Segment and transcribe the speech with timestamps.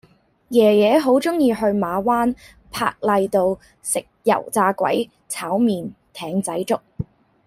[0.49, 2.35] 爺爺好鍾意去馬灣
[2.71, 6.81] 珀麗路食油炸鬼炒麵艇仔粥